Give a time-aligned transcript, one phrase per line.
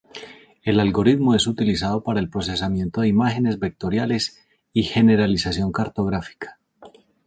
[0.63, 4.43] El algoritmo es utilizado para el procesamiento de imágenes vectoriales
[4.73, 6.57] y generalización cartográfica.